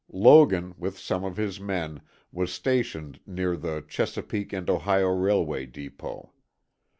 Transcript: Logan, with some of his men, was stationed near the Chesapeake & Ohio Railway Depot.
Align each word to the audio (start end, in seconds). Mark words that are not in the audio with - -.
Logan, 0.11 0.73
with 0.79 0.97
some 0.97 1.23
of 1.23 1.37
his 1.37 1.59
men, 1.59 2.01
was 2.31 2.51
stationed 2.51 3.19
near 3.27 3.55
the 3.55 3.85
Chesapeake 3.87 4.51
& 4.51 4.51
Ohio 4.67 5.09
Railway 5.09 5.67
Depot. 5.67 6.33